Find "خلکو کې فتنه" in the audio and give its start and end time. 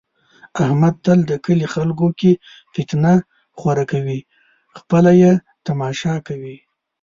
1.75-3.13